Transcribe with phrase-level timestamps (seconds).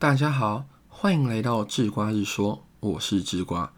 [0.00, 3.70] 大家好，欢迎来到智瓜日说，我是智瓜。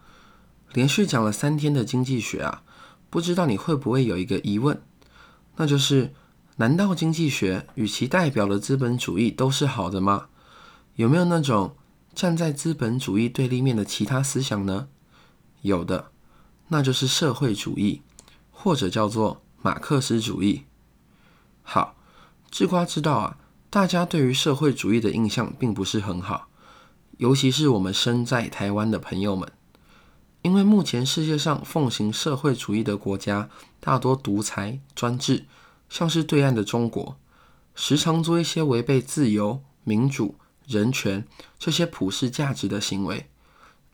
[0.71, 2.63] 连续讲了三天的经济学啊，
[3.09, 4.81] 不知道你会不会有一个疑问，
[5.57, 6.13] 那就是：
[6.55, 10.27] 难道经济学与其代表的资本主义都是好的吗？
[10.95, 11.75] 有没有那种
[12.15, 14.87] 站在资本主义对立面的其他思想呢？
[15.63, 16.11] 有的，
[16.69, 18.01] 那就是社会主义，
[18.49, 20.63] 或者叫做马克思主义。
[21.63, 21.97] 好，
[22.49, 23.37] 智瓜知道啊。
[23.73, 26.47] 大家对于社会主义的印象并不是很好，
[27.17, 29.51] 尤其是我们身在台湾的朋友们，
[30.43, 35.45] 因为目前世界上奉行社会主义的国家大多独裁专制，
[35.89, 37.17] 像是对岸的中国，
[37.73, 40.35] 时常做一些违背自由、民主、
[40.67, 41.25] 人权
[41.57, 43.27] 这些普世价值的行为。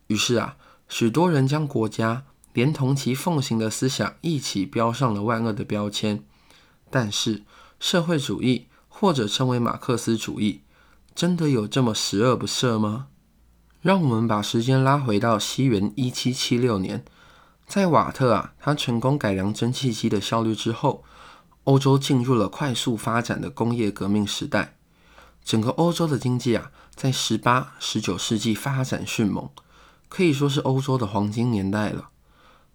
[0.07, 0.57] 于是啊，
[0.89, 6.21] 许多人将国家连同其奉行的思想一起标上了万恶的标签。
[6.89, 7.43] 但是
[7.79, 8.65] 社会主义。
[8.99, 10.59] 或者称为马克思主义，
[11.15, 13.07] 真的有这么十恶不赦吗？
[13.81, 17.05] 让我们把时间拉回到西元一七七六年，
[17.65, 21.05] 在瓦特啊，他成功改良蒸汽机的效率之后，
[21.63, 24.75] 欧洲进入了快速发展的工业革命时代。
[25.45, 29.49] 整个欧洲的经济啊，在十八、十九世纪发展迅猛，
[30.09, 32.09] 可以说是欧洲的黄金年代了。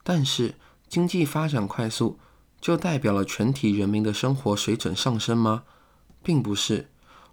[0.03, 0.55] 但是，
[0.89, 2.19] 经济发展快速，
[2.63, 5.65] 就代表了全体人民的生活水准上升吗？
[6.25, 6.89] 并不是，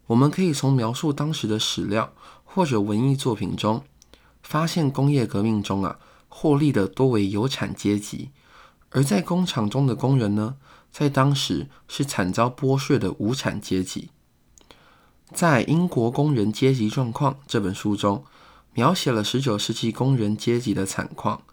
[0.08, 3.84] 我们可以从描述当时的史料或者文艺作品中，
[4.44, 5.97] 发现工业革命中啊，
[6.28, 8.31] 获利的多为有产阶级，
[8.89, 10.58] 而在工厂中的工人呢，
[10.92, 14.09] 在当时是惨遭剥削的无产阶级。
[15.34, 18.25] 在《英国工人阶级状况》这本书中，
[18.73, 21.44] 描写了十九世纪工人阶级的惨况：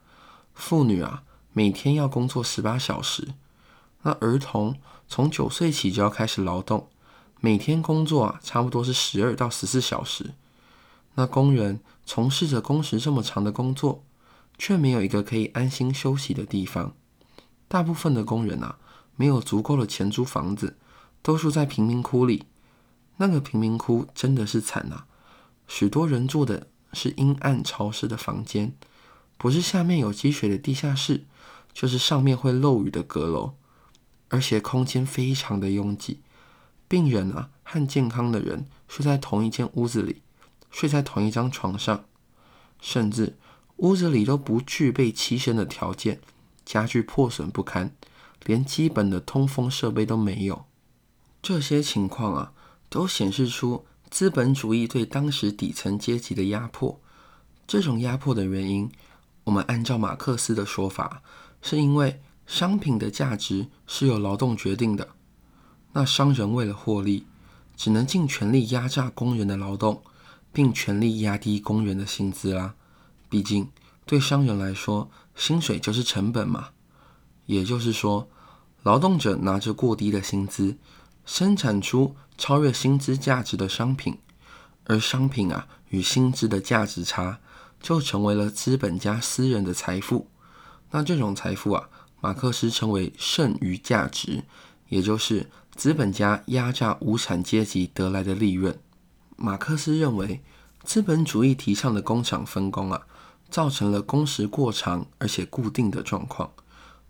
[0.52, 1.22] 妇女啊，
[1.52, 3.34] 每天要工作十八小时；
[4.02, 6.88] 那儿童从九岁起就要开始劳动。
[7.40, 10.34] 每天工作啊，差不多是十二到十四小时。
[11.14, 14.04] 那工人从事着工时这么长的工作，
[14.58, 16.94] 却没有一个可以安心休息的地方。
[17.68, 18.78] 大部分的工人啊，
[19.14, 20.76] 没有足够的钱租房子，
[21.22, 22.46] 都住在贫民窟里。
[23.18, 25.06] 那个贫民窟真的是惨啊！
[25.66, 28.72] 许多人住的是阴暗潮湿的房间，
[29.36, 31.26] 不是下面有积水的地下室，
[31.72, 33.54] 就是上面会漏雨的阁楼，
[34.28, 36.20] 而且空间非常的拥挤。
[36.88, 40.22] 病人啊和健康的人睡在同一间屋子里，
[40.70, 42.06] 睡在同一张床上，
[42.80, 43.36] 甚至
[43.76, 46.20] 屋子里都不具备栖身的条件，
[46.64, 47.94] 家具破损不堪，
[48.44, 50.64] 连基本的通风设备都没有。
[51.40, 52.52] 这些情况啊，
[52.88, 57.00] 都显示出资本主义对当时底层阶级的压迫。
[57.66, 58.90] 这种压迫的原因，
[59.44, 61.22] 我们按照马克思的说法，
[61.60, 65.08] 是因为商品的价值是由劳动决定的。
[65.98, 67.26] 那商人为了获利，
[67.76, 70.00] 只能尽全力压榨工人的劳动，
[70.52, 72.76] 并全力压低工人的薪资啦。
[73.28, 73.68] 毕竟，
[74.06, 76.68] 对商人来说，薪水就是成本嘛。
[77.46, 78.28] 也就是说，
[78.84, 80.76] 劳动者拿着过低的薪资，
[81.26, 84.18] 生产出超越薪资价值的商品，
[84.84, 87.40] 而商品啊与薪资的价值差，
[87.82, 90.28] 就成为了资本家私人的财富。
[90.92, 91.88] 那这种财富啊，
[92.20, 94.44] 马克思称为剩余价值。
[94.90, 98.76] 也就是资本家压榨无产阶级得来的利润。
[99.36, 100.42] 马克思认为，
[100.82, 103.06] 资本主义提倡的工厂分工啊，
[103.48, 106.50] 造成了工时过长而且固定的状况。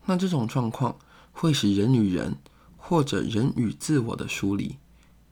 [0.04, 0.98] 那这种状况
[1.32, 2.36] 会使人与人
[2.76, 4.76] 或者人与自我的疏离。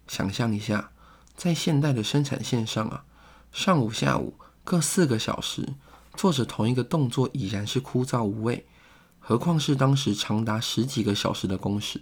[0.09, 0.91] 想象一下，
[1.37, 3.05] 在现代的生产线上啊，
[3.53, 4.33] 上午下午
[4.65, 5.75] 各四个小时
[6.15, 8.65] 做着同一个动作已然是枯燥无味，
[9.19, 12.01] 何况是当时长达十几个小时的工时。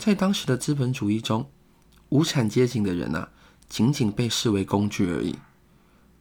[0.00, 1.50] 在当时的资本主义中，
[2.08, 3.30] 无产阶级的人啊，
[3.68, 5.36] 仅仅被视为工具而已。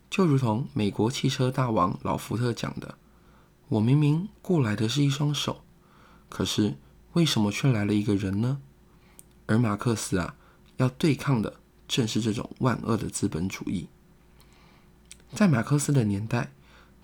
[0.09, 2.97] 就如同美国汽车大王老福特讲的
[3.69, 5.61] ：“我明明雇来的是一双手，
[6.27, 6.75] 可是
[7.13, 8.59] 为什么却来了一个人呢？”
[9.47, 10.35] 而马克思啊，
[10.75, 13.87] 要对抗的正是这种万恶的资本主义。
[15.31, 16.51] 在马克思的年代，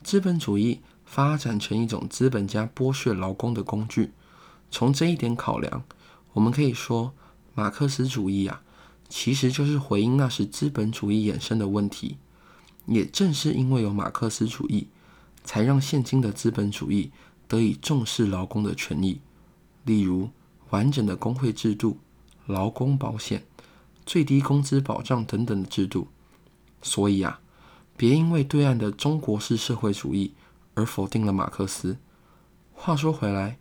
[0.04, 4.12] 资本主义发展成一种资本家剥削劳工的工具。
[4.70, 5.86] 从这一点考量。
[6.36, 7.14] 我们可以说，
[7.54, 8.62] 马克思主义啊，
[9.08, 12.18] 其实就是回应那时资本主义衍生的问题。
[12.88, 14.90] 也正是因为有马克思主义，
[15.46, 17.10] 才让现今的资本主义
[17.48, 19.22] 得以重视劳工的权益，
[19.86, 20.30] 例如
[20.72, 22.00] 完整的工会制度、
[22.46, 23.46] 劳工保险、
[24.06, 26.10] 最低工资保障等等的制度。
[26.82, 27.40] 所以啊，
[27.96, 30.34] 别因为对岸的中国式社会主义
[30.74, 31.98] 而否定了马克思。
[32.74, 33.58] 话说回来，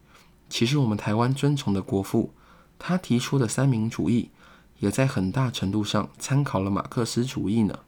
[0.50, 2.34] 其实我们台湾尊崇的国父。
[2.78, 4.30] 他提出的三民主义，
[4.78, 7.78] 也在很大程度上参考了马克思主义呢。